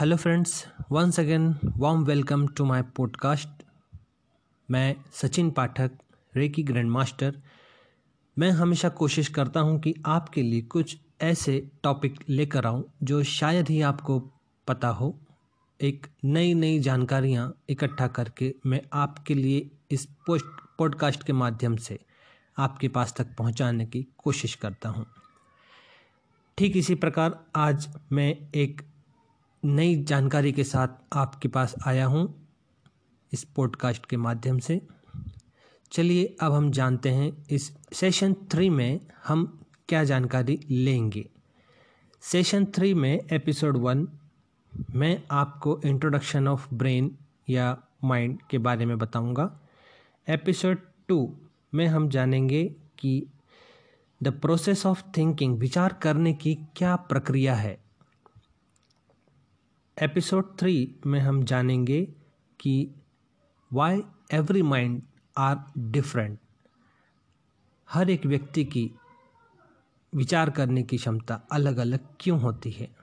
[0.00, 3.48] Hello friends once again warm welcome to my podcast
[4.70, 5.90] मैं Sachin Pathak
[6.36, 7.42] Reiki grand master
[8.38, 13.68] मैं हमेशा कोशिश करता हूँ कि आपके लिए कुछ ऐसे टॉपिक लेकर आऊँ जो शायद
[13.68, 14.20] ही आपको
[14.68, 15.20] पता हो।
[15.82, 20.46] एक नई नई जानकारियाँ इकट्ठा करके मैं आपके लिए इस पोस्ट
[20.78, 21.98] पॉडकास्ट के माध्यम से
[22.58, 25.06] आपके पास तक पहुँचाने की कोशिश करता हूँ।
[26.58, 28.93] ठीक इसी प्रकार आज मैं एक
[29.64, 32.48] नई जानकारी के साथ आपके पास आया हूँ
[33.32, 34.86] इस पॉडकास्ट के माध्यम से।
[35.92, 41.30] चलिए, अब हम जानते हैं इस सेशन थ्री में हम क्या जानकारी लेंगे।
[42.20, 44.08] सेशन थ्री में एपिसोड वन
[44.94, 49.60] मैं आपको इंट्रोडक्शन ऑफ़ ब्रेन या माइंड के बारे में बताऊँगा।
[50.28, 51.36] एपिसोड टू
[51.74, 53.26] में हम जानेंगे कि
[54.22, 57.83] द प्रोसेस ऑफ़ थिंकिंग विचार करने की क्या प्रक्रिया है।
[60.02, 62.08] एपिसोड थ्री में हम जानेंगे
[62.60, 62.90] कि
[63.72, 65.02] why every mind
[65.38, 66.38] are different
[67.90, 68.94] हर एक व्यक्ति की
[70.14, 72.96] विचार करने की क्षमता अलग अलग क्यों होती है?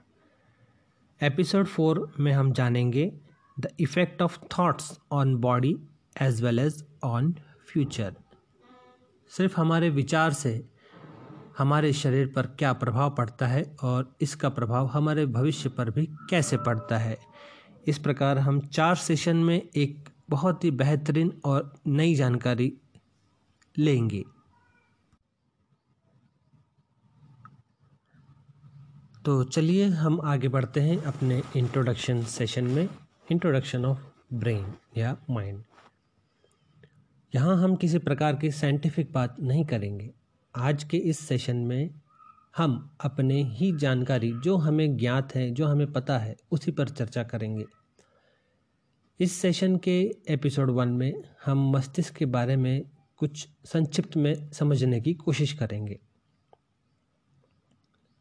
[1.22, 3.12] एपिसोड फोर में हम जानेंगे
[3.60, 5.76] the effect of thoughts on body
[6.22, 7.32] as well as on
[7.66, 8.14] future
[9.28, 10.68] सिर्फ़ हमारे विचार से
[11.58, 16.56] हमारे शरीर पर क्या प्रभाव पड़ता है और इसका प्रभाव हमारे भविष्य पर भी कैसे
[16.56, 17.16] पड़ता है?
[17.88, 22.72] इस प्रकार हम चार सेशन में एक बहुत ही बेहतरीन और नई जानकारी
[23.78, 24.24] लेंगे।
[29.24, 32.88] तो चलिए हम आगे बढ़ते हैं अपने इंट्रोडक्शन सेशन में।
[33.32, 33.98] इंट्रोडक्शन ऑफ़
[34.32, 35.62] ब्रेन या माइंड
[37.34, 40.10] यहाँ हम किसी प्रकार की साइंटिफिक बात नहीं करेंगे।
[40.56, 42.00] आज के इस सेशन में
[42.56, 47.22] हम अपने ही जानकारी, जो हमें ज्ञात है, जो हमें पता है, उसी पर चर्चा
[47.22, 47.64] करेंगे।
[49.20, 51.12] इस सेशन के एपिसोड वन में
[51.44, 56.00] हम मस्तिष्क के बारे में कुछ संक्षिप्त में समझने की कोशिश करेंगे।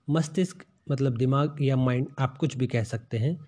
[0.10, 3.48] मस्तिष्क मतलब दिमाग या माइंड आप कुछ भी कह सकते हैं।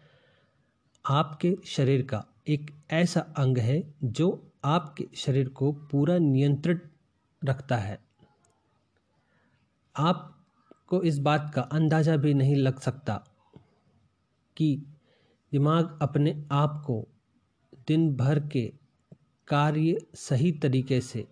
[1.05, 6.91] आपके शरीर का एक ऐसा अंग है, जो आपके शरीर को पूरा नियंत्रित
[7.45, 8.12] रखता है।
[9.95, 13.15] आपको इस बात का अंदाज़ा भी नहीं लग सकता
[14.57, 14.75] कि
[15.51, 17.07] दिमाग अपने आप को
[17.87, 18.73] दिन भर के
[19.47, 21.27] कार्य सही तरीके से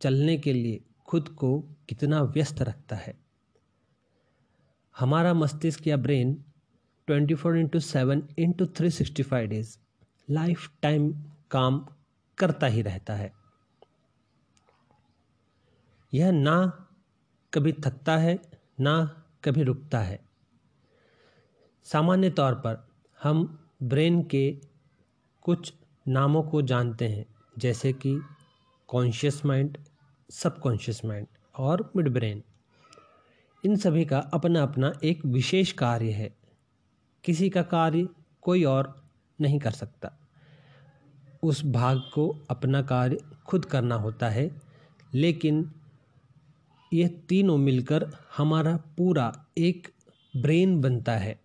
[0.00, 3.14] चलने के लिए खुद को कितना व्यस्त रखता है।
[4.98, 6.34] हमारा मस्तिष्क या brain
[7.06, 9.76] twenty four into seven into three sixty five days
[10.82, 11.12] lifetime
[11.50, 11.86] काम
[12.38, 13.32] करता ही रहता है।
[16.12, 16.83] यह ना
[17.54, 18.42] कभी थकता है,
[18.80, 20.24] ना कभी रुकता है।
[21.84, 22.88] सामान्य तौर पर
[23.22, 24.58] हम ब्रेन के
[25.42, 25.74] कुछ
[26.08, 27.26] नामों को जानते हैं,
[27.58, 28.20] जैसे कि
[28.88, 29.78] कॉन्शियस माइंड,
[30.30, 31.26] सबकॉन्शियस माइंड
[31.58, 32.42] और मिड ब्रेन।
[33.64, 36.36] इन सभी का अपना अपना एक विशेष कार्य है।
[37.24, 38.08] किसी का कार्य
[38.42, 39.04] कोई और
[39.40, 40.18] नहीं कर सकता।
[41.42, 44.60] उस भाग को अपना कार्य खुद करना होता है,
[45.14, 45.72] लेकिन
[46.94, 49.92] ये तीनों मिलकर हमारा पूरा एक
[50.36, 51.40] ब्रेन बनता है।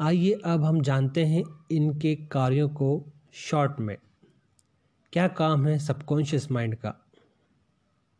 [0.00, 3.96] आइए अब हम जानते हैं इनके कार्यों को शॉर्ट में।
[5.12, 6.94] क्या काम है सबकॉन्शियस माइंड का?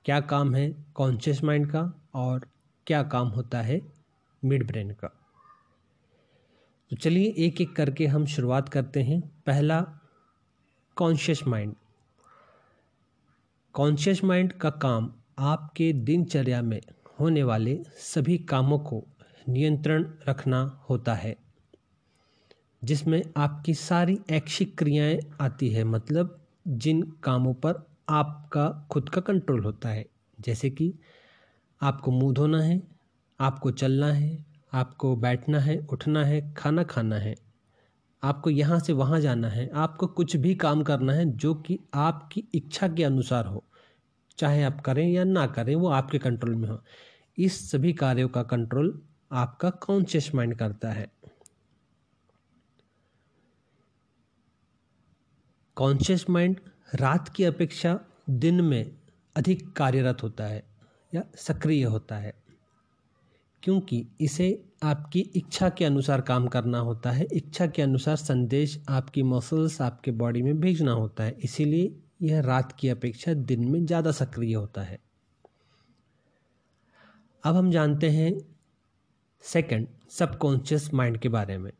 [0.05, 2.09] क्या काम है कॉन्शियस माइंड का?
[2.15, 2.47] और
[2.87, 3.81] क्या काम होता है
[4.45, 5.09] मिड ब्रेन का?
[6.91, 9.81] तो चलिए एक एक करके हम शुरुआत करते हैं। पहला,
[10.97, 11.75] कॉन्शियस माइंड।
[13.75, 16.81] कॉन्शियस माइंड का काम आपके दिनचर्या में
[17.21, 19.03] होने वाले सभी कामों को
[19.49, 21.35] नियंत्रण रखना होता है,
[22.83, 26.39] जिसमें आपकी सारी ऐच्छिक क्रियाएँ आती है मतलब
[26.69, 30.05] जिन कामों पर आपका खुद का कंट्रोल होता है।
[30.39, 30.93] जैसे कि
[31.81, 32.81] आपको मुँह धोना है,
[33.41, 37.35] आपको चलना है, आपको बैठना है, उठना है, खाना खाना है,
[38.23, 42.45] आपको यहाँ से वहाँ जाना है, आपको कुछ भी काम करना है जो कि आपकी
[42.55, 43.65] इच्छा के अनुसार हो।
[44.39, 46.83] चाहे आप करें या ना करें, वो आपके कंट्रोल में हो।
[47.39, 49.01] इस सभी कार्यों का कंट्रोल
[49.33, 51.11] आपका कॉन्शियस माइंड करता है।
[55.77, 56.61] कॉन्शियस माइंड
[56.95, 57.99] रात की अपेक्षा
[58.31, 58.91] दिन में
[59.37, 60.63] अधिक कार्यरत होता है
[61.13, 62.35] या सक्रिय होता है,
[63.63, 64.49] क्योंकि इसे
[64.83, 70.11] आपकी इच्छा के अनुसार काम करना होता है। इच्छा के अनुसार संदेश आपकी मसल्स आपके
[70.13, 74.83] बॉडी में भेजना होता है, इसीलिए यह रात की अपेक्षा दिन में ज़्यादा सक्रिय होता
[74.83, 74.99] है।
[77.45, 78.33] अब हम जानते हैं
[79.45, 81.73] सेकंड सबकॉन्शियस माइंड के बारे में।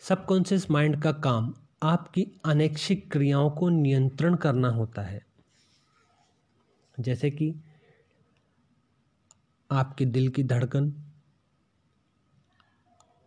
[0.00, 5.26] सबकॉन्शियस माइंड का काम आपकी अनैच्छिक क्रियाओं को नियंत्रण करना होता है।
[7.00, 7.54] जैसे कि
[9.70, 10.92] आपके दिल की धड़कन,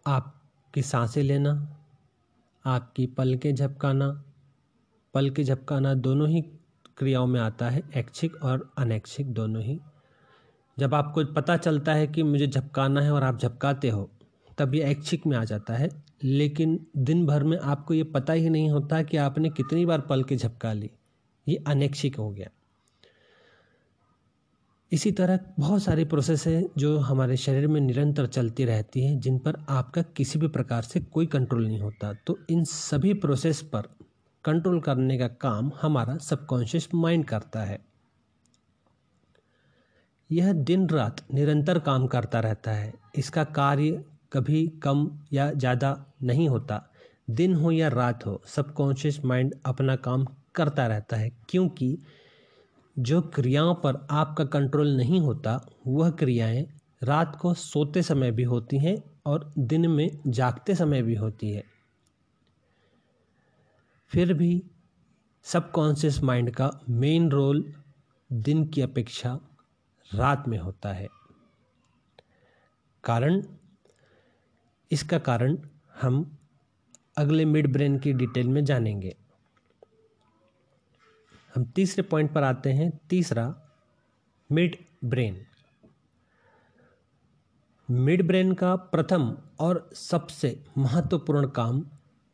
[0.05, 1.53] आपकी साँसें लेना
[2.65, 4.23] आपकी पल के झपकाना।
[5.13, 6.41] पल के झपकाना दोनों ही
[6.97, 9.79] क्रियाओं में आता है, ऐच्छिक और अनैच्छिक दोनों ही।
[10.79, 14.11] जब आपको पता चलता है कि मुझे झपकाना है और आप झपकाते हो,
[14.57, 15.89] तब ये ऐच्छिक में आ जाता है।
[16.23, 20.23] लेकिन दिन भर में आपको ये पता ही नहीं होता कि आपने कितनी बार पल
[20.23, 20.91] के झपका ली।
[21.47, 22.47] ये अनैच्छिक हो गया।
[24.91, 29.37] इसी तरह बहुत सारी प्रोसेस है जो हमारे शरीर में निरंतर चलती रहती हैं, जिन
[29.39, 33.87] पर आपका किसी भी प्रकार से कोई कंट्रोल नहीं होता। तो इन सभी प्रोसेस पर
[34.45, 37.79] कंट्रोल करने का काम हमारा सबकॉन्शियस माइंड करता है।
[40.29, 44.03] यह दिन रात निरंतर काम करता रहता है। इसका कार्य
[44.33, 46.83] कभी कम या ज़्यादा नहीं होता।
[47.29, 51.97] दिन हो या रात हो सबकॉन्शियस माइंड अपना काम करता रहता है, क्योंकि
[53.01, 56.67] जो क्रियाओं पर आपका कंट्रोल नहीं होता, वह क्रियाएँ
[57.03, 61.63] रात को सोते समय भी होती हैं और दिन में जागते समय भी होती है।
[64.07, 64.63] फिर भी
[65.43, 67.73] सबकॉन्शियस माइंड का मेन रोल
[68.31, 69.39] दिन की अपेक्षा
[70.15, 71.07] रात में होता है।
[73.03, 73.43] कारण?
[74.91, 75.57] इसका कारण
[76.01, 76.37] हम
[77.17, 79.15] अगले मिड ब्रेन की डिटेल में जानेंगे।
[81.55, 83.55] हम तीसरे पॉइंट पर आते हैं, तीसरा
[84.51, 84.75] मिड
[85.05, 85.45] ब्रेन
[87.89, 91.85] मिड ब्रेन का प्रथम और सबसे महत्वपूर्ण काम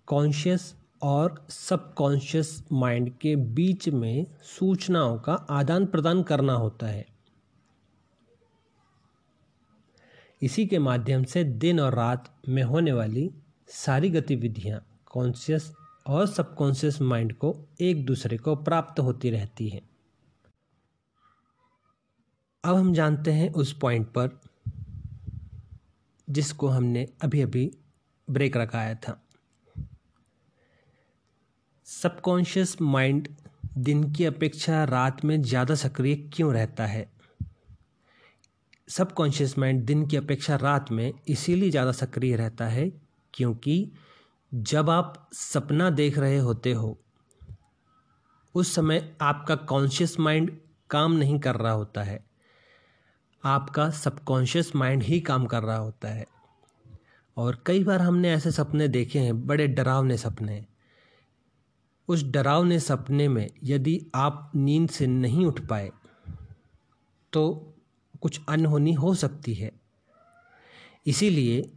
[0.07, 7.05] कॉन्शियस और सबकॉन्शियस माइंड के बीच में सूचनाओं का आदान प्रदान करना होता है।
[10.41, 13.29] इसी के माध्यम से दिन और रात में होने वाली
[13.67, 15.73] सारी गतिविधियाँ कॉन्शियस
[16.07, 19.81] और सबकॉन्शियस माइंड को एक दूसरे को प्राप्त होती रहती है।
[22.63, 24.39] अब हम जानते हैं उस पॉइंट पर
[26.27, 27.71] जिसको हमने अभी अभी
[28.27, 29.21] ब्रेक रखाया था।
[31.87, 33.27] सबकॉन्शियस माइंड
[33.77, 37.09] दिन की अपेक्षा रात में ज़्यादा सक्रिय क्यों रहता है?
[38.87, 42.89] सबकॉन्शियस माइंड दिन की अपेक्षा रात में इसीलिए ज़्यादा सक्रिय रहता है
[43.33, 43.91] क्योंकि
[44.53, 46.99] जब आप सपना देख रहे होते हो,
[48.55, 50.57] उस समय आपका कॉन्शियस माइंड
[50.89, 52.25] काम नहीं कर रहा होता है।
[53.43, 56.25] आपका सबकॉन्शियस माइंड ही काम कर रहा होता है।
[57.37, 60.65] और कई बार हमने ऐसे सपने देखे हैं, बड़े डरावने सपने।
[62.07, 65.91] उस डरावने सपने में यदि आप नींद से नहीं उठ पाए
[67.33, 67.73] तो
[68.21, 69.71] कुछ अनहोनी हो सकती है।
[71.07, 71.76] इसीलिए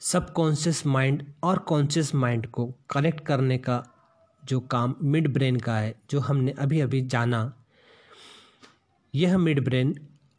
[0.00, 3.82] सबकॉन्शियस माइंड और कॉन्शियस माइंड को कनेक्ट करने का
[4.42, 7.52] जो काम मिड ब्रेन का है, जो हमने अभी अभी जाना,
[9.14, 9.94] यह मिड ब्रेन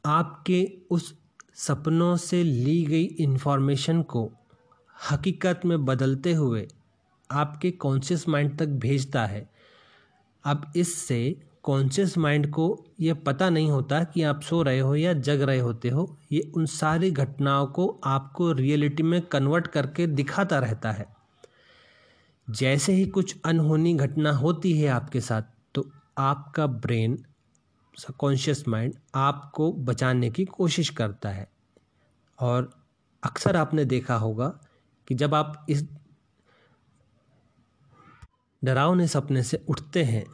[0.05, 1.13] आपके उस
[1.55, 4.31] सपनों से ली गई इन्फॉर्मेशन को
[5.09, 6.67] हकीकत में बदलते हुए
[7.29, 9.49] आपके कॉन्शियस माइंड तक भेजता है।
[10.43, 15.13] अब इससे कॉन्शियस माइंड को ये पता नहीं होता कि आप सो रहे हो या
[15.13, 20.59] जग रहे होते हो, ये उन सारी घटनाओं को आपको रियलिटी में कन्वर्ट करके दिखाता
[20.59, 21.05] रहता है।
[22.47, 25.41] जैसे ही कुछ अनहोनी घटना होती है आपके साथ
[25.75, 27.17] तो आपका ब्रेन
[28.19, 31.47] कॉन्शियस माइंड आपको बचाने की कोशिश करता है।
[32.39, 32.69] और
[33.23, 34.47] अक्सर आपने देखा होगा
[35.07, 35.87] कि जब आप इस
[38.61, 40.25] डरावने सपने से उठते हैं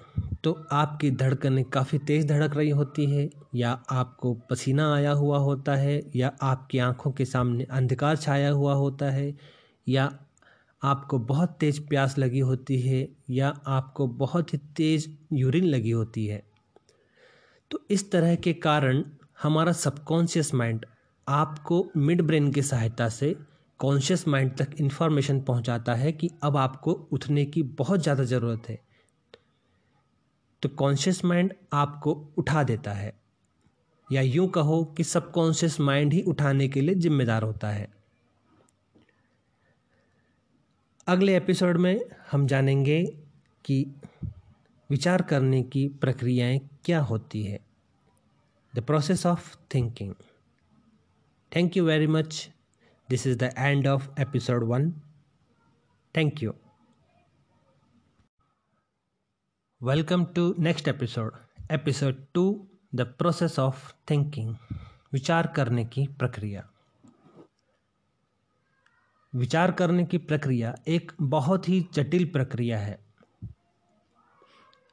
[0.44, 5.76] तो आपकी धड़कनें काफ़ी तेज़ धड़क रही होती है, या आपको पसीना आया हुआ होता
[5.76, 9.34] है, या आपकी आँखों के सामने अंधकार छाया हुआ होता है,
[9.88, 10.12] या
[10.82, 16.26] आपको बहुत तेज़ प्यास लगी होती है, या आपको बहुत ही तेज़ यूरिन लगी होती
[16.26, 16.44] है।
[17.72, 19.04] तो इस तरह के कारण
[19.44, 20.86] हमारा सबकॉन्शियस माइंड
[21.28, 23.36] आपको मिड ब्रेन की सहायता से
[23.80, 28.80] कॉन्शियस माइंड तक इन्फॉर्मेशन पहुंचाता है कि अब आपको उठने की बहुत ज़्यादा ज़रूरत है।
[30.62, 33.14] तो कॉन्शियस माइंड आपको उठा देता है।
[34.12, 37.88] या यूँ कहो कि सबकॉन्शियस माइंड ही उठाने के लिए जिम्मेदार होता है।
[41.08, 42.02] अगले एपिसोड में
[42.32, 43.04] हम जानेंगे
[43.66, 43.96] कि
[44.90, 47.60] विचार करने की प्रक्रियाएँ क्या होती है।
[48.76, 50.14] The process of thinking
[51.52, 52.50] thank you very much
[53.10, 54.92] this is the end of episode one
[56.16, 56.54] thank you
[59.82, 61.34] welcome to next episode
[61.72, 62.46] episode two
[62.96, 64.56] the process of thinking
[65.14, 66.64] विचार करने की प्रक्रिया
[69.34, 72.98] विचार करने की प्रक्रिया एक बहुत ही जटिल प्रक्रिया है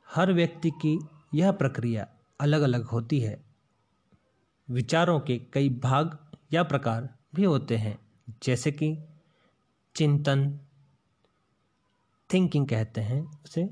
[0.08, 0.98] हर व्यक्ति की
[1.34, 2.06] यह प्रक्रिया
[2.40, 3.36] अलग अलग होती है
[4.68, 6.18] विचारों के कई भाग
[6.52, 7.98] या प्रकार भी होते हैं,
[8.42, 8.96] जैसे कि
[9.96, 10.60] चिंतन
[12.32, 13.68] थिंकिंग कहते हैं उसे।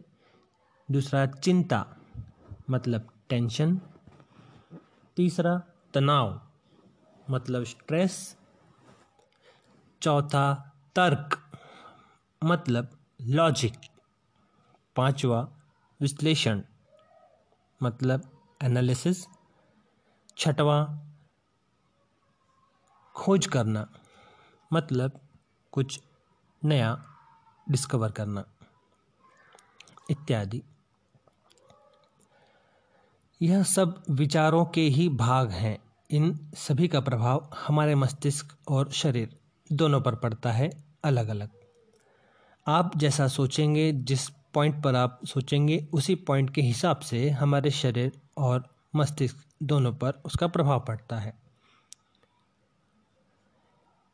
[0.89, 1.85] दूसरा चिंता
[2.71, 3.81] मतलब टेंशन
[5.17, 5.59] तीसरा
[5.95, 6.41] तनाव
[7.31, 8.37] मतलब स्ट्रेस
[10.03, 10.53] चौथा
[10.97, 11.39] तर्क
[12.45, 13.75] मतलब लॉजिक
[14.97, 15.41] पांचवा
[16.01, 16.63] विश्लेषण
[17.83, 18.23] मतलब
[18.65, 19.25] एनालिसिस
[20.37, 21.10] छठवां
[23.21, 23.89] खोज करना
[24.73, 25.21] मतलब
[25.73, 26.01] कुछ
[26.65, 27.05] नया
[27.71, 28.45] डिस्कवर करना।
[30.11, 30.63] इत्यादि।
[33.43, 35.79] यह सब विचारों के ही भाग हैं।
[36.11, 39.39] इन सभी का प्रभाव हमारे मस्तिष्क और शरीर
[39.73, 41.51] दोनों पर पड़ता है अलग अलग
[42.67, 48.21] आप जैसा सोचेंगे, जिस पॉइंट पर आप सोचेंगे, उसी पॉइंट के हिसाब से हमारे शरीर
[48.39, 51.40] और मस्तिष्क दोनों पर उसका प्रभाव पड़ता है।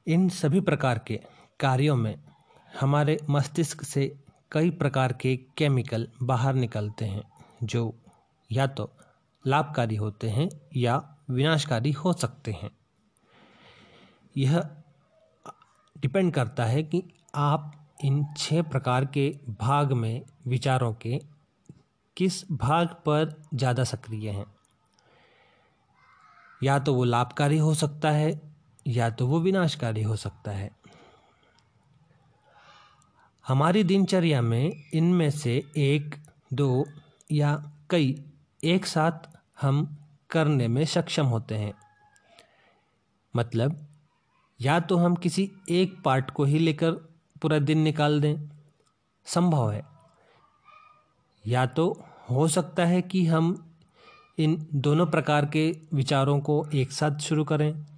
[0.06, 1.18] इन सभी प्रकार के
[1.60, 2.14] कार्यों में
[2.80, 4.06] हमारे मस्तिष्क से
[4.52, 7.22] कई प्रकार के केमिकल बाहर निकलते हैं,
[7.62, 7.94] जो
[8.50, 8.90] या तो
[9.44, 10.96] लाभकारी होते हैं या
[11.30, 12.70] विनाशकारी हो सकते हैं।
[14.36, 14.60] यह
[15.96, 17.02] डिपेंड करता है कि
[17.34, 17.72] आप
[18.04, 19.28] इन छह प्रकार के
[19.60, 21.20] भाग में विचारों के
[22.16, 24.46] किस भाग पर ज़्यादा सक्रिय हैं।
[26.62, 28.34] या तो वो लाभकारी हो सकता है
[28.86, 30.70] या तो वो विनाशकारी हो सकता है।
[33.46, 36.14] हमारी दिनचर्या में इनमें से एक,
[36.52, 36.86] दो
[37.32, 38.24] या कई
[38.64, 39.96] एक साथ हम
[40.30, 41.74] करने में सक्षम होते हैं।
[43.36, 43.86] मतलब
[44.60, 46.92] या तो हम किसी एक पार्ट को ही लेकर
[47.42, 48.36] पूरा दिन निकाल दें,
[49.24, 49.86] संभव है।
[51.46, 53.74] या तो हो सकता है कि हम
[54.38, 57.95] इन दोनों प्रकार के विचारों को एक साथ शुरू करें।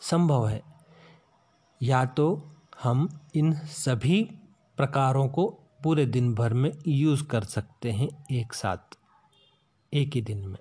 [0.00, 0.62] संभव है।
[1.82, 2.50] या तो
[2.82, 4.24] हम इन सभी
[4.76, 8.98] प्रकारों को पूरे दिन भर में यूज़ कर सकते हैं एक साथ,
[9.94, 10.58] एक ही दिन में।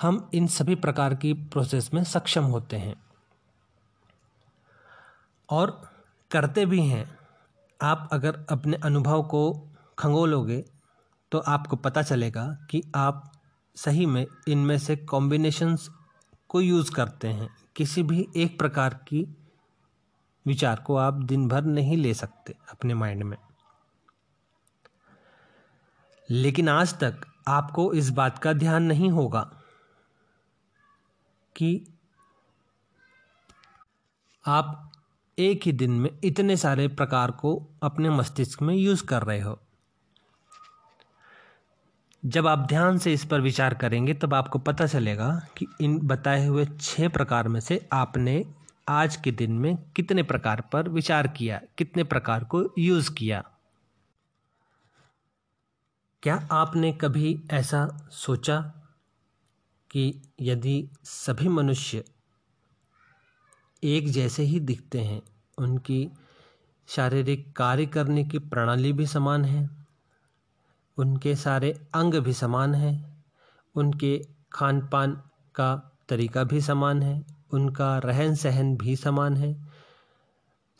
[0.00, 3.06] हम इन सभी प्रकार की प्रोसेस में सक्षम होते हैं।
[5.50, 5.90] और
[6.30, 7.16] करते भी हैं।
[7.82, 9.68] आप अगर अपने अनुभव को
[9.98, 10.64] खंगोलोगे
[11.32, 13.32] तो आपको पता चलेगा कि आप
[13.76, 15.90] सही में इनमें से कॉम्बिनेशंस
[16.48, 19.36] को यूज़ करते हैं। किसी भी एक प्रकार की
[20.46, 23.36] विचार को आप दिन भर नहीं ले सकते अपने माइंड में।
[26.30, 29.62] लेकिन आज तक आपको इस बात का ध्यान नहीं होगा
[31.56, 31.86] कि
[34.46, 34.92] आप
[35.38, 39.65] एक ही दिन में इतने सारे प्रकार को अपने मस्तिष्क में यूज़ कर रहे हो।
[42.26, 46.46] जब आप ध्यान से इस पर विचार करेंगे, तब आपको पता चलेगा कि इन बताए
[46.46, 48.44] हुए छः प्रकार में से आपने
[48.88, 53.44] आज के दिन में कितने प्रकार पर विचार किया, कितने प्रकार को यूज़ किया।
[56.22, 58.60] क्या आपने कभी ऐसा सोचा
[59.90, 62.04] कि यदि सभी मनुष्य
[63.82, 65.22] एक जैसे ही दिखते हैं,
[65.58, 66.10] उनकी
[66.88, 69.85] शारीरिक कार्य करने की प्रणाली भी समान है?
[70.98, 73.24] उनके सारे अंग भी समान हैं।
[73.74, 75.12] उनके खान पान
[75.54, 79.66] का तरीका भी समान है। उनका रहन सहन भी समान है।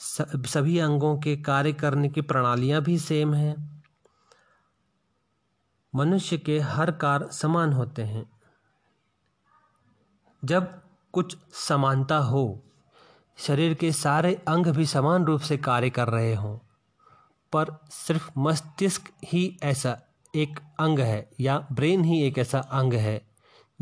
[0.01, 3.83] सभी अंगों के कार्य करने की प्रणालियाँ भी सेम हैं।
[5.95, 8.31] मनुष्य के हर कार्य समान होते हैं।
[10.45, 10.83] जब
[11.13, 12.63] कुछ समानता हो,
[13.39, 16.59] शरीर के सारे अंग भी समान रूप से कार्य कर रहे हों,
[17.53, 20.01] पर सिर्फ़ मस्तिष्क ही ऐसा
[20.37, 23.29] एक अंग है या ब्रेन ही एक ऐसा अंग है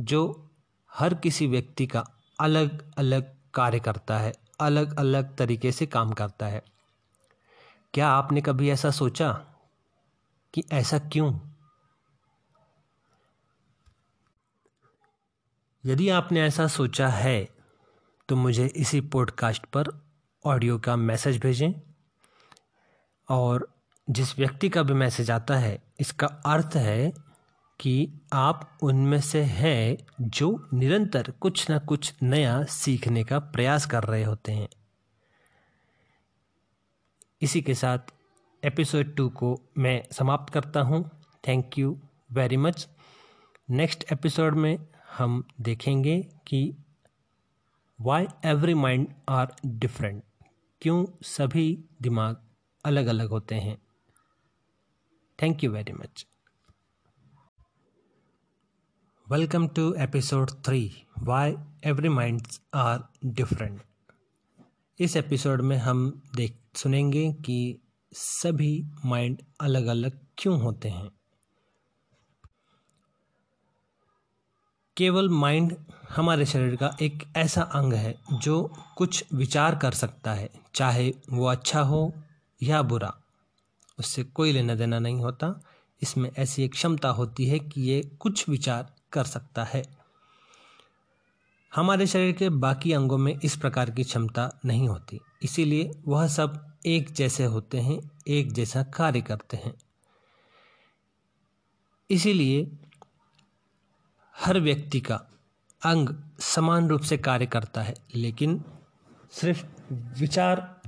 [0.01, 0.51] जो
[0.93, 2.07] हर किसी व्यक्ति का
[2.41, 6.63] अलग अलग कार्य करता है, अलग अलग तरीके से काम करता है।
[7.95, 9.33] क्या आपने कभी ऐसा सोचा
[10.55, 11.39] कि ऐसा क्यों?
[15.85, 17.49] यदि आपने ऐसा सोचा है
[18.29, 20.07] तो मुझे इसी पॉडकास्ट पर
[20.45, 21.73] ऑडियो का मैसेज भेजें
[23.29, 23.75] और
[24.11, 27.13] जिस व्यक्ति का भी मैसेज आता है इसका अर्थ है
[27.81, 34.05] कि आप उनमें से हैं जो निरंतर कुछ ना कुछ नया सीखने का प्रयास कर
[34.05, 34.69] रहे होते हैं।
[37.43, 37.99] इसी के साथ
[38.65, 41.11] एपिसोड टू को मैं समाप्त करता हूँ।
[41.49, 42.01] Thank you
[42.33, 42.89] very much
[43.71, 44.87] next episode में
[45.17, 46.77] हम देखेंगे कि
[48.01, 50.23] why every mind are different
[50.83, 52.37] क्यों सभी दिमाग
[52.85, 53.84] अलग अलग होते हैं।
[55.43, 56.27] Thank you very much
[59.31, 63.83] welcome to episode three why every minds are different
[65.01, 67.79] इस एपिसोड में हम देख, सुनेंगे कि
[68.13, 71.11] सभी माइंड अलग अलग क्यों होते हैं।
[74.97, 75.77] केवल माइंड
[76.11, 81.47] हमारे शरीर का एक ऐसा अंग है जो कुछ विचार कर सकता है, चाहे वो
[81.47, 82.15] अच्छा हो
[82.63, 83.24] या बुरा।
[83.99, 85.61] उससे कोई लेना देना नहीं होता।
[86.03, 90.05] इसमें ऐसी एक क्षमता होती है कि ये कुछ विचार कर सकता है।
[91.75, 96.77] हमारे शरीर के बाकी अंगों में इस प्रकार की क्षमता नहीं होती। इसीलिए वह सब
[96.87, 99.75] एक जैसे होते हैं, एक जैसा कार्य करते हैं।
[102.11, 102.73] इसीलिए
[104.37, 105.17] हर व्यक्ति का
[105.87, 106.09] अंग
[106.41, 108.65] समान रूप से कार्य करता है, लेकिन
[109.33, 110.83] सिर्फ़ विचार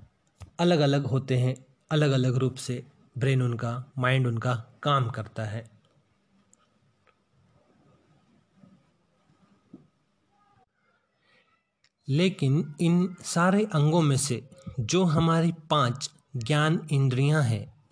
[0.60, 5.70] अलग अलग होते हैं अलग अलग रूप से। ब्रेन उनका, माइंड उनका काम करता है।
[12.08, 17.84] लेकिन इन सारे अंगों में से जो हमारी पाँच ज्ञान इंद्रियाँ हैं,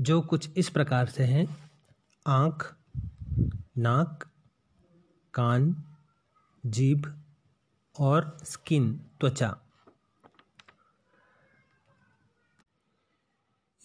[0.00, 1.70] जो कुछ इस प्रकार से हैं,
[2.26, 2.76] आँख,
[3.78, 4.30] नाक,
[5.34, 5.84] कान,
[6.66, 7.22] जीभ
[7.98, 9.63] और स्किन, त्वचा।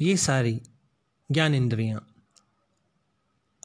[0.02, 0.62] ये सारी
[1.32, 2.08] ज्ञान इंद्रियाँ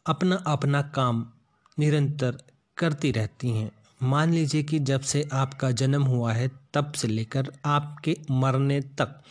[0.06, 1.32] अपना अपना काम
[1.78, 2.38] निरंतर
[2.78, 3.72] करती रहती हैं।
[4.02, 9.22] मान लीजिए कि जब से आपका जन्म हुआ है, तब से लेकर आपके मरने तक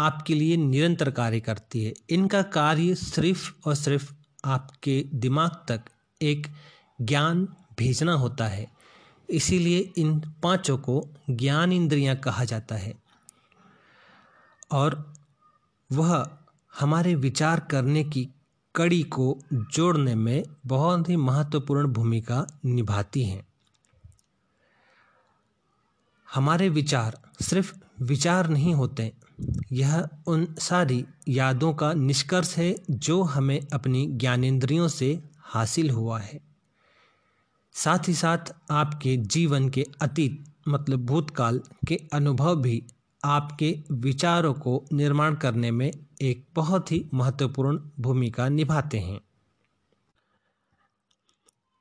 [0.00, 4.12] आपके लिए निरंतर कार्य करती है। इनका कार्य सिर्फ़ और सिर्फ़
[4.44, 5.80] आपके दिमाग तक
[6.22, 6.46] एक
[7.00, 7.48] ज्ञान
[7.78, 8.70] भेजना होता है।
[9.30, 12.94] इसीलिए इन पाँचों को ज्ञान इंद्रियाँ कहा जाता है।
[14.72, 15.19] और
[15.92, 16.28] वह
[16.80, 18.28] हमारे विचार करने की
[18.74, 23.46] कड़ी को जोड़ने में बहुत ही महत्वपूर्ण भूमिका निभाती हैं।
[26.34, 29.12] हमारे विचार सिर्फ़ विचार नहीं होते,
[29.72, 36.40] यह उन सारी यादों का निष्कर्ष है जो हमें अपनी ज्ञानेंद्रियों से हासिल हुआ है।
[37.72, 38.38] साथ ही साथ
[38.70, 42.82] आपके जीवन के अतीत मतलब भूतकाल के अनुभव भी
[43.24, 49.20] आपके विचारों को निर्माण करने में एक बहुत ही महत्वपूर्ण भूमिका निभाते हैं।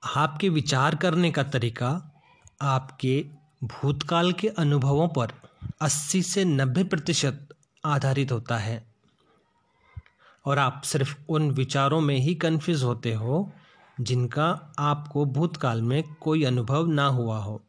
[0.04, 2.22] आपके विचार करने का तरीका
[2.62, 3.26] आपके
[3.64, 5.34] भूतकाल के अनुभवों पर
[5.82, 7.50] 80 से 90 प्रतिशत
[7.86, 8.94] आधारित होता है।
[10.46, 13.52] और आप सिर्फ़ उन विचारों में ही कन्फ्यूज़ होते हो
[14.02, 17.62] जिनका आपको भूतकाल में कोई अनुभव ना हुआ हो।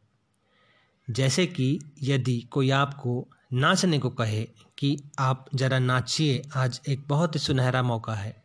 [1.09, 4.43] जैसे कि यदि कोई आपको नाचने को कहे
[4.77, 8.43] कि आप ज़रा नाचिए, आज एक बहुत ही सुनहरा मौका है।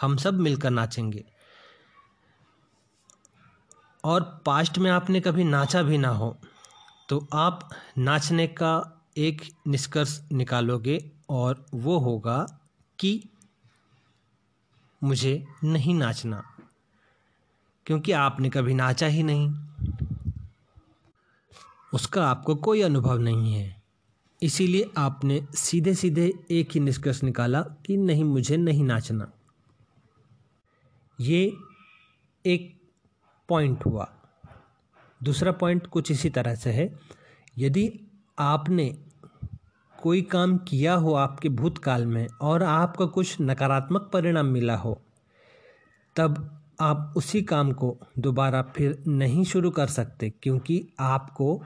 [0.00, 1.24] हम सब मिलकर नाचेंगे।
[4.04, 6.36] और पास्ट में आपने कभी नाचा भी ना हो
[7.08, 8.72] तो आप नाचने का
[9.16, 10.98] एक निष्कर्ष निकालोगे
[11.30, 12.38] और वो होगा
[12.98, 13.22] कि
[15.02, 16.42] मुझे नहीं नाचना,
[17.86, 19.48] क्योंकि आपने कभी नाचा ही नहीं।
[21.92, 23.79] उसका आपको कोई अनुभव नहीं है।
[24.42, 29.32] इसीलिए आपने सीधे सीधे एक ही निष्कर्ष निकाला कि नहीं, मुझे नहीं नाचना।
[31.20, 31.56] ये
[32.46, 32.80] एक
[33.48, 34.12] पॉइंट हुआ।
[35.22, 36.98] दूसरा पॉइंट कुछ इसी तरह से है।
[37.58, 38.00] यदि
[38.38, 38.98] आपने
[40.02, 45.00] कोई काम किया हो आपके भूतकाल में और आपका कुछ नकारात्मक परिणाम मिला हो,
[46.16, 51.62] तब आप उसी काम को दोबारा फिर नहीं शुरू कर सकते क्योंकि आपको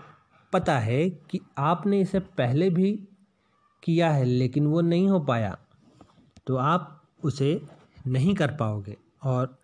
[0.54, 2.92] पता है कि आपने इसे पहले भी
[3.82, 5.56] किया है, लेकिन वो नहीं हो पाया
[6.46, 7.60] तो आप उसे
[8.06, 9.56] नहीं कर पाओगे। और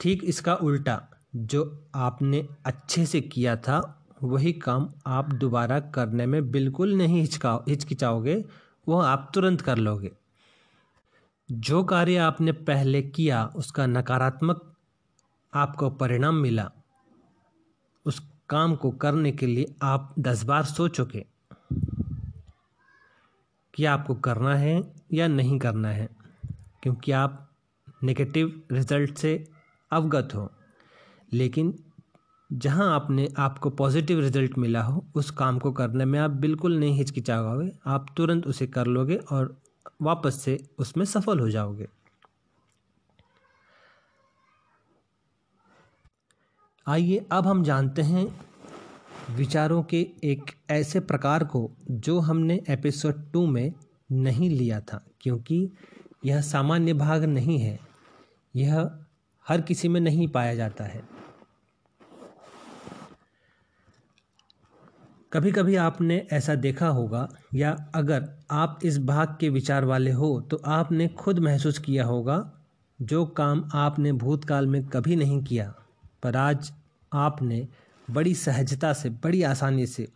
[0.00, 1.00] ठीक इसका उल्टा,
[1.36, 1.62] जो
[1.94, 8.44] आपने अच्छे से किया था, वही काम आप दोबारा करने में बिल्कुल नहीं हिचकाओ हिचकिचाओगे,
[8.88, 10.10] वो आप तुरंत कर लोगे।
[11.48, 14.74] जो कार्य आपने पहले किया, उसका नकारात्मक
[15.52, 16.70] आपको परिणाम मिला।
[18.50, 21.26] काम को करने के लिए आप दस बार सोचोगे
[23.74, 24.82] कि आपको करना है
[25.12, 26.08] या नहीं करना है,
[26.82, 27.50] क्योंकि आप
[28.02, 29.48] नेगेटिव रिज़ल्ट से
[29.90, 30.50] अवगत हो।
[31.32, 31.78] लेकिन
[32.52, 36.94] जहाँ आपने, आपको पॉजिटिव रिज़ल्ट मिला हो, उस काम को करने में आप बिल्कुल नहीं
[36.94, 39.62] हिचकिचाओगे। आप तुरंत उसे कर लोगे और
[40.02, 41.88] वापस से उसमें सफल हो जाओगे।
[46.88, 48.26] आइए अब हम जानते हैं
[49.30, 53.72] विचारों के एक ऐसे प्रकार को जो हमने एपिसोड टू में
[54.12, 55.70] नहीं लिया था, क्योंकि
[56.24, 57.78] यह सामान्य भाग नहीं है।
[58.54, 58.90] यह
[59.46, 61.02] हर किसी में नहीं पाया जाता है।
[65.32, 70.40] कभी कभी आपने ऐसा देखा होगा, या अगर आप इस भाग के विचार वाले हो
[70.40, 72.40] तो आपने खुद महसूस किया होगा,
[72.98, 75.72] जो काम आपने भूतकाल में कभी नहीं किया,
[76.22, 76.72] पर आज
[77.12, 77.68] आपने
[78.10, 80.08] बड़ी सहजता से, बड़ी आसानी से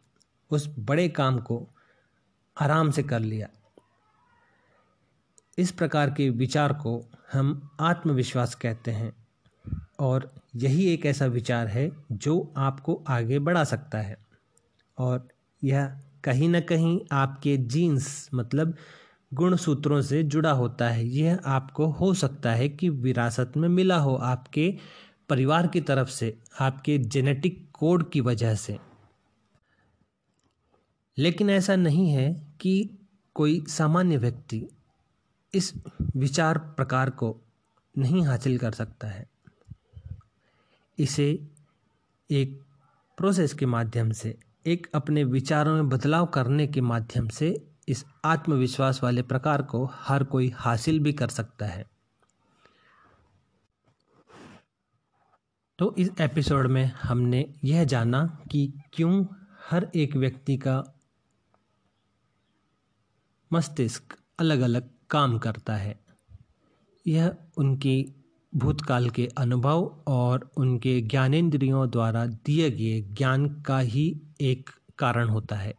[0.50, 1.68] उस बड़े काम को
[2.60, 3.48] आराम से कर लिया।
[5.58, 9.12] इस प्रकार के विचार को हम आत्मविश्वास कहते हैं
[10.00, 14.18] और यही एक ऐसा विचार है जो आपको आगे बढ़ा सकता है।
[14.98, 15.28] और
[15.64, 18.74] यह कहीं ना कहीं आपके जीन्स मतलब
[19.34, 23.96] गुण सूत्रों से जुड़ा होता है। यह आपको हो सकता है कि विरासत में मिला
[23.96, 24.78] हो, आपके
[25.28, 28.78] परिवार की तरफ़ से आपके जेनेटिक कोड की वजह से।
[31.18, 32.98] लेकिन ऐसा नहीं है कि
[33.34, 34.66] कोई सामान्य व्यक्ति
[35.54, 35.74] इस
[36.16, 37.40] विचार प्रकार को
[37.98, 39.30] नहीं हासिल कर सकता है।
[40.98, 41.48] इसे
[42.30, 42.62] एक
[43.16, 49.02] प्रोसेस के माध्यम से, एक अपने विचारों में बदलाव करने के माध्यम से इस आत्मविश्वास
[49.02, 51.91] वाले प्रकार को हर कोई हासिल भी कर सकता है।
[55.78, 59.26] तो इस एपिसोड में हमने यह जाना कि क्यों
[59.70, 60.84] हर एक व्यक्ति का
[63.52, 64.02] मस्तिष्क
[64.38, 66.00] अलग अलग काम करता है।
[67.06, 68.14] यह उनकी
[68.54, 75.56] भूतकाल के अनुभव और उनके ज्ञानेंद्रियों द्वारा दिए गए ज्ञान का ही एक कारण होता
[75.56, 75.74] है।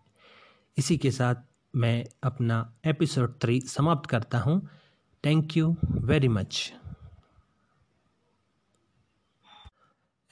[0.77, 1.35] इसी के साथ
[1.75, 4.69] मैं अपना एपिसोड थ्री समाप्त करता हूँ।
[5.25, 6.73] Thank you very much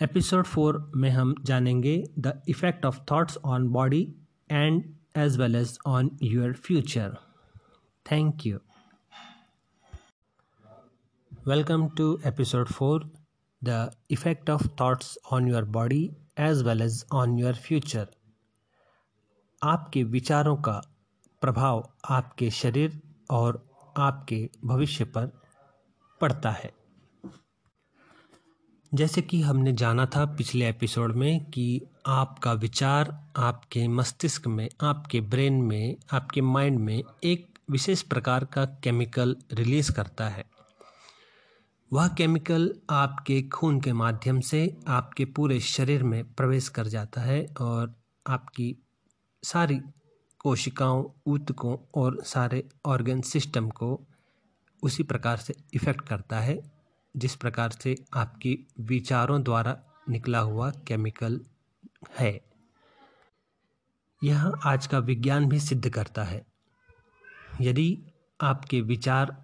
[0.01, 4.15] episode four में हम जानेंगे the effect of thoughts on body
[4.51, 7.17] and as well as on your future
[8.11, 8.59] thank you
[11.47, 12.99] Welcome to episode 4
[13.65, 13.77] The
[14.17, 18.07] Effect of Thoughts on your body as well as on Your future
[19.63, 20.81] आपके विचारों का
[21.41, 25.41] प्रभाव आपके शरीर और आपके भविष्य पर
[26.21, 26.80] पड़ता है।
[28.93, 35.21] जैसे कि हमने जाना था पिछले एपिसोड में कि आपका विचार आपके मस्तिष्क में, आपके
[35.21, 40.45] ब्रेन में, आपके माइंड में एक विशेष प्रकार का केमिकल रिलीज़ करता है।
[41.93, 47.53] वह केमिकल आपके खून के माध्यम से आपके पूरे शरीर में प्रवेश कर जाता है
[47.61, 47.95] और
[48.27, 48.75] आपकी
[49.43, 49.79] सारी
[50.39, 54.01] कोशिकाओं, ऊतकों और सारे ऑर्गन सिस्टम को
[54.83, 56.70] उसी प्रकार से इफ़ेक्ट करता है।
[57.15, 59.77] जिस प्रकार से आपकी विचारों द्वारा
[60.09, 61.39] निकला हुआ केमिकल
[62.19, 62.41] है।
[64.21, 66.45] यह आज का विज्ञान भी सिद्ध करता है।
[67.61, 67.97] यदि
[68.41, 69.35] आपके विचार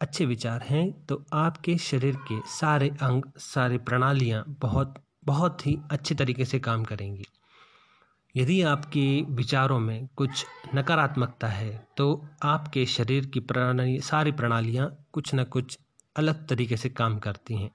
[0.00, 6.14] अच्छे विचार हैं तो आपके शरीर के सारे अंग, सारे प्रणालियाँ बहुत बहुत ही अच्छे
[6.14, 7.24] तरीके से काम करेंगी।
[8.36, 15.34] यदि आपके विचारों में कुछ नकारात्मकता है तो आपके शरीर की प्रणाली, सारी प्रणालियाँ कुछ
[15.34, 15.78] न कुछ
[16.16, 17.70] अलग तरीके से काम करती हैं।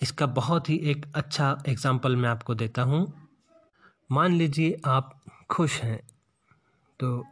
[0.00, 3.06] इसका बहुत ही एक अच्छा एग्ज़ाम्पल मैं आपको देता हूँ।
[4.10, 5.18] मान लीजिए आप
[5.50, 6.00] खुश हैं
[7.00, 7.24] तो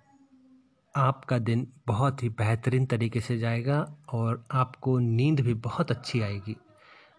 [0.94, 6.56] आपका दिन बहुत ही बेहतरीन तरीके से जाएगा और आपको नींद भी बहुत अच्छी आएगी।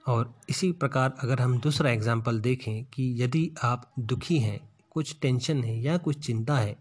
[0.05, 5.63] और इसी प्रकार अगर हम दूसरा एग्ज़ाम्पल देखें कि यदि आप दुखी हैं, कुछ टेंशन
[5.63, 6.75] है या कुछ चिंता है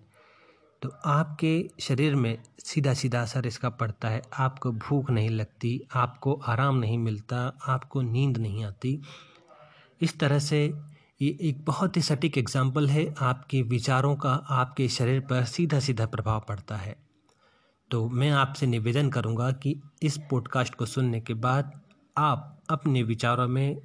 [0.82, 6.34] तो आपके शरीर में सीधा सीधा असर इसका पड़ता है। आपको भूख नहीं लगती, आपको
[6.34, 9.00] आराम नहीं मिलता, आपको नींद नहीं आती।
[10.00, 10.64] इस तरह से
[11.22, 16.06] ये एक बहुत ही सटीक एग्ज़ाम्पल है। आपके विचारों का, आपके शरीर पर सीधा सीधा
[16.06, 16.96] प्रभाव पड़ता है।
[17.90, 21.80] तो मैं आपसे निवेदन करूँगा कि इस पॉडकास्ट को सुनने के बाद
[22.16, 23.80] आप अपने विचारों में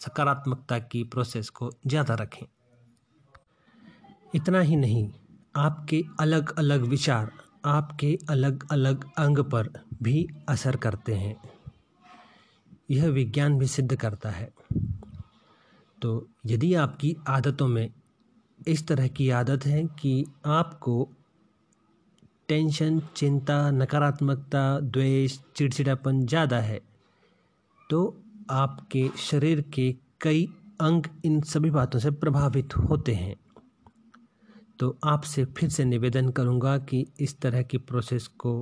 [0.00, 2.46] सकारात्मकता की प्रोसेस को ज़्यादा रखें।
[4.34, 5.10] इतना ही नहीं।
[5.54, 7.30] आपके अलग अलग विचार,
[7.64, 9.68] आपके अलग अलग अंग पर
[10.02, 11.36] भी असर करते हैं।
[12.90, 14.48] यह विज्ञान भी सिद्ध करता है।
[16.02, 17.88] तो यदि आपकी आदतों में
[18.66, 21.08] इस तरह की आदत है कि आपको
[22.48, 26.80] टेंशन, चिंता, नकारात्मकता, द्वेष, चिड़चिड़ापन ज़्यादा है
[27.90, 28.00] तो
[28.50, 30.44] आपके शरीर के कई
[30.80, 33.34] अंग इन सभी बातों से प्रभावित होते हैं।
[34.82, 38.52] तो आपसे फिर से निवेदन करूँगा कि इस तरह की प्रोसेस को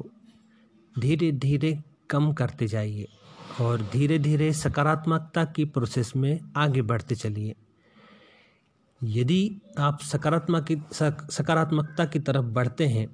[0.99, 1.73] धीरे धीरे
[2.11, 3.07] कम करते जाइए
[3.61, 7.55] और धीरे धीरे सकारात्मकता की प्रोसेस में आगे बढ़ते चलिए।
[9.05, 10.67] यदि आप सकारात्मक
[11.33, 13.07] सकारात्मकता की तरफ़ बढ़ते हैं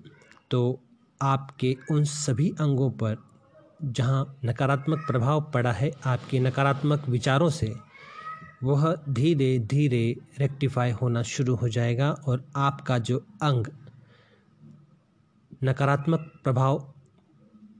[0.51, 0.81] तो
[1.23, 3.17] आपके उन सभी अंगों पर
[3.85, 7.75] जहाँ नकारात्मक प्रभाव पड़ा है, आपके नकारात्मक विचारों से
[8.63, 13.67] वह धीरे धीरे रेक्टिफाई होना शुरू हो जाएगा और आपका जो अंग
[15.65, 16.93] नकारात्मक प्रभाव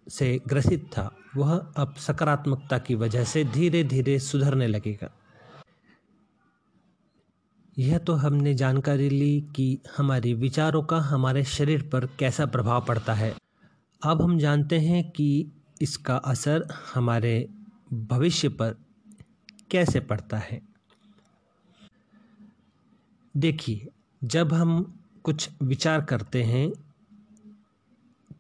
[0.09, 5.11] से ग्रसित था, वह अब सकारात्मकता की वजह से धीरे धीरे सुधरने लगेगा।
[7.79, 13.15] यह तो हमने जानकारी ली कि हमारे विचारों का हमारे शरीर पर कैसा प्रभाव पड़ता
[13.15, 13.35] है।
[14.03, 15.51] अब हम जानते हैं कि
[15.83, 17.49] इसका असर हमारे
[17.93, 18.86] भविष्य पर
[19.71, 20.63] कैसे पड़ता है?
[23.37, 23.89] देखिए,
[24.25, 26.73] जब हम कुछ विचार करते हैं,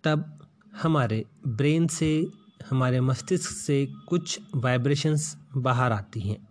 [0.05, 0.47] तब
[0.83, 2.27] हमारे ब्रेन से,
[2.71, 6.49] हमारे मस्तिष्क से कुछ वाइब्रेशंस बाहर आती हैं।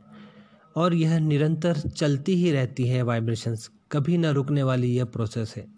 [0.76, 5.75] और यह निरंतर चलती ही रहती है वाइब्रेशंस कभी ना रुकने वाली यह प्रोसेस है।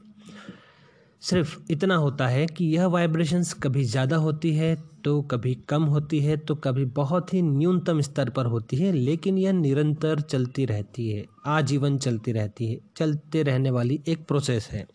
[1.21, 4.75] सिर्फ़ इतना होता है कि यह वाइब्रेशंस कभी ज़्यादा होती है
[5.05, 9.37] तो कभी कम होती है तो कभी बहुत ही न्यूनतम स्तर पर होती है, लेकिन
[9.37, 14.85] यह निरंतर चलती रहती है, आजीवन चलती रहती है, चलते रहने वाली एक प्रोसेस है।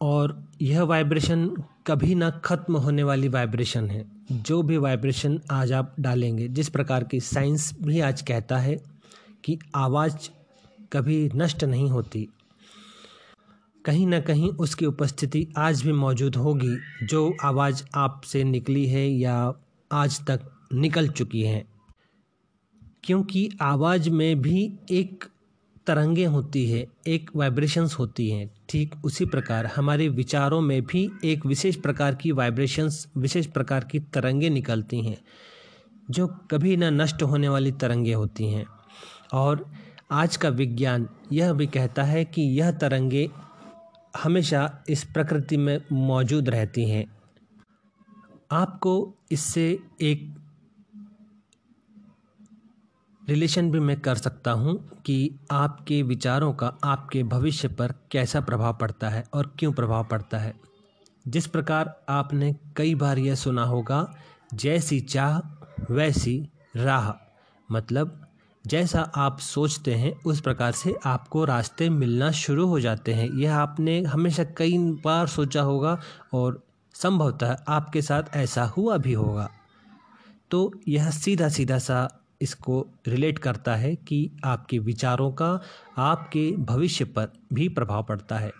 [0.00, 1.48] और यह वाइब्रेशन
[1.86, 7.04] कभी ना ख़त्म होने वाली वाइब्रेशन है। जो भी वाइब्रेशन आज आप डालेंगे, जिस प्रकार
[7.04, 8.76] की साइंस भी आज कहता है
[9.44, 10.28] कि आवाज़
[10.92, 12.28] कभी नष्ट नहीं होती
[13.84, 19.54] कहीं ना कहीं उसकी उपस्थिति आज भी मौजूद होगी, जो आवाज़ आपसे निकली है या
[19.92, 20.40] आज तक
[20.72, 21.66] निकल चुकी है।
[23.04, 25.24] क्योंकि आवाज़ में भी एक
[25.86, 31.46] तरंगे होती है, एक वाइब्रेशंस होती हैं, ठीक उसी प्रकार हमारे विचारों में भी एक
[31.46, 35.18] विशेष प्रकार की वाइब्रेशंस विशेष प्रकार की तरंगे निकलती हैं,
[36.10, 38.66] जो कभी ना नष्ट होने वाली तरंगे होती हैं।
[39.32, 39.72] और
[40.10, 43.30] आज का विज्ञान यह भी कहता है कि यह तरंगे
[44.16, 47.16] हमेशा इस प्रकृति में मौजूद रहती हैं।
[48.52, 50.34] आपको इससे एक
[53.28, 58.76] रिलेशन भी मैं कर सकता हूँ कि आपके विचारों का आपके भविष्य पर कैसा प्रभाव
[58.76, 60.54] पड़ता है और क्यों प्रभाव पड़ता है।
[61.28, 64.14] जिस प्रकार आपने कई बार यह सुना होगा,
[64.54, 65.38] जैसी चाह,
[65.92, 67.12] वैसी राह
[67.72, 68.31] मतलब
[68.66, 73.56] जैसा आप सोचते हैं, उस प्रकार से आपको रास्ते मिलना शुरू हो जाते हैं। यह
[73.56, 76.00] आपने हमेशा कई बार सोचा होगा
[76.32, 76.62] और
[76.94, 79.50] संभवतः आपके साथ ऐसा हुआ भी होगा।
[80.50, 85.60] तो यह सीधा सीधा सा इसको रिलेट करता है कि आपके विचारों का
[85.98, 88.52] आपके भविष्य पर भी प्रभाव पड़ता है।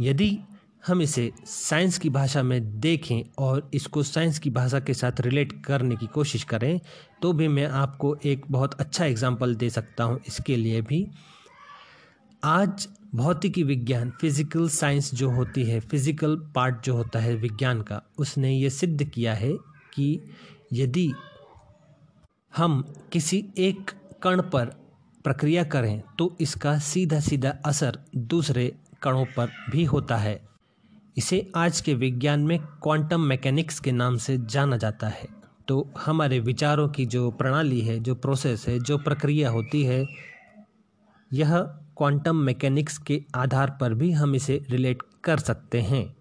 [0.00, 0.38] यदि
[0.84, 5.52] हम इसे साइंस की भाषा में देखें और इसको साइंस की भाषा के साथ रिलेट
[5.64, 6.80] करने की कोशिश करें
[7.22, 11.06] तो भी मैं आपको एक बहुत अच्छा एग्ज़ाम्पल दे सकता हूँ इसके लिए भी।
[12.42, 18.02] आज भौतिकी विज्ञान, फ़िज़िकल साइंस जो होती है, फ़िज़िकल पार्ट जो होता है विज्ञान का,
[18.18, 19.52] उसने ये सिद्ध किया है
[19.94, 20.20] कि
[20.72, 21.12] यदि
[22.52, 23.90] हम किसी एक
[24.22, 24.76] कण पर
[25.24, 30.42] प्रक्रिया करें तो इसका सीधा सीधा असर दूसरे कणों पर भी होता है।
[31.16, 35.28] इसे आज के विज्ञान में क्वांटम मैकेनिक्स के नाम से जाना जाता है।
[35.68, 40.06] तो हमारे विचारों की जो प्रणाली है, जो प्रोसेस है, जो प्रक्रिया होती है,
[41.32, 41.58] यह
[41.96, 46.16] क्वांटम मैकेनिक्स के आधार पर भी हम इसे रिलेट कर सकते हैं।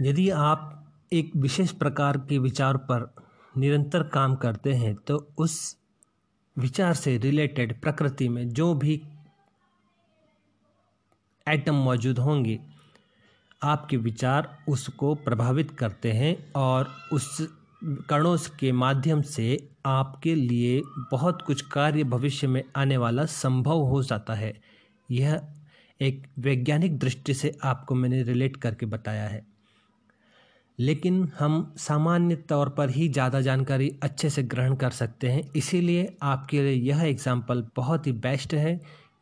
[0.00, 3.14] यदि आप एक विशेष प्रकार के विचार पर
[3.58, 5.76] निरंतर काम करते हैं तो उस
[6.58, 9.02] विचार से रिलेटेड प्रकृति में जो भी
[11.48, 12.60] एटम मौजूद होंगे
[13.64, 17.36] आपके विचार उसको प्रभावित करते हैं और उस
[18.10, 19.46] कणों के माध्यम से
[19.86, 24.52] आपके लिए बहुत कुछ कार्य भविष्य में आने वाला संभव हो जाता है।
[25.08, 25.40] यह
[26.00, 29.44] एक वैज्ञानिक दृष्टि से आपको मैंने रिलेट करके बताया है।
[30.78, 36.16] लेकिन हम सामान्य तौर पर ही ज़्यादा जानकारी अच्छे से ग्रहण कर सकते हैं। इसीलिए
[36.22, 38.74] आपके लिए यह एग्ज़ाम्पल बहुत ही बेस्ट है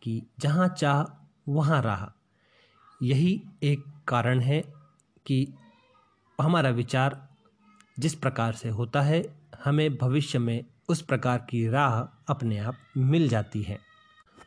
[0.03, 1.05] कि जहाँ चाह,
[1.49, 2.13] वहाँ रहा।
[3.03, 4.73] यही एक कारण है
[5.27, 5.55] कि
[6.41, 7.29] हमारा विचार
[7.99, 9.35] जिस प्रकार से होता है,
[9.65, 13.79] हमें भविष्य में उस प्रकार की राह अपने आप मिल जाती है।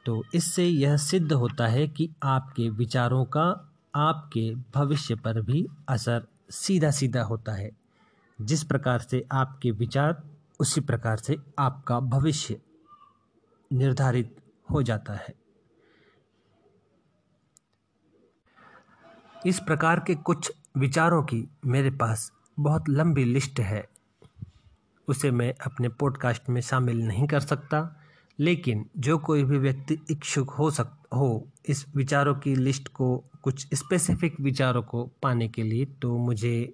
[0.05, 6.27] तो इससे यह सिद्ध होता है कि आपके विचारों का आपके भविष्य पर भी असर
[6.49, 7.71] सीधा सीधा होता है।
[8.41, 10.23] जिस प्रकार से आपके विचार,
[10.59, 12.61] उसी प्रकार से आपका भविष्य
[13.73, 14.37] निर्धारित
[14.71, 15.44] हो जाता है।
[19.45, 23.83] इस प्रकार के कुछ विचारों की मेरे पास बहुत लंबी लिस्ट है।
[25.07, 28.01] उसे मैं अपने पॉडकास्ट में शामिल नहीं कर सकता,
[28.39, 33.67] लेकिन जो कोई भी व्यक्ति इच्छुक हो सक, हो इस विचारों की लिस्ट को, कुछ
[33.73, 36.73] स्पेसिफिक विचारों को पाने के लिए तो मुझे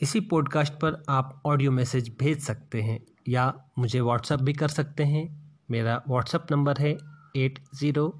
[0.00, 5.04] इसी पॉडकास्ट पर आप ऑडियो मैसेज भेज सकते हैं, या मुझे व्हाट्सअप भी कर सकते
[5.04, 5.28] हैं।
[5.70, 6.96] मेरा व्हाट्सअप नंबर है
[7.36, 8.12] eight zero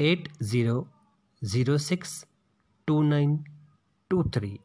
[0.00, 0.86] eight zero
[1.42, 2.24] zero six
[2.86, 3.44] two nine
[4.10, 4.58] two three.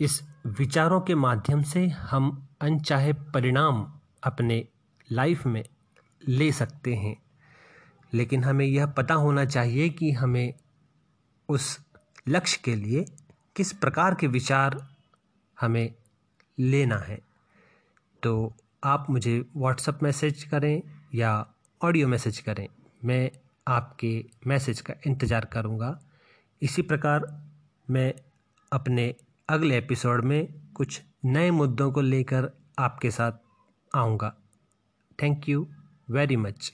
[0.00, 4.64] इस विचारों के माध्यम से हम अनचाहे परिणाम अपने
[5.12, 5.64] लाइफ में
[6.28, 7.16] ले सकते हैं।
[8.12, 10.54] लेकिन हमें यह पता होना चाहिए कि हमें
[11.48, 11.78] उस
[12.28, 13.04] लक्ष्य के लिए
[13.56, 14.76] किस प्रकार के विचार
[15.60, 15.94] हमें
[16.58, 17.18] लेना है।
[18.22, 18.52] तो
[18.84, 20.82] आप मुझे व्हाट्सअप मैसेज करें
[21.14, 21.32] या
[21.80, 22.66] ऑडियो मैसेज करें।
[23.04, 23.30] मैं
[23.68, 25.98] आपके मैसेज का इंतज़ार करूँगा।
[26.62, 27.42] इसी प्रकार
[27.90, 28.14] मैं
[28.72, 29.14] अपने
[29.48, 33.32] अगले एपिसोड में कुछ नए मुद्दों को लेकर आपके साथ
[33.94, 34.34] आऊँगा।
[35.22, 35.68] Thank you
[36.10, 36.70] very much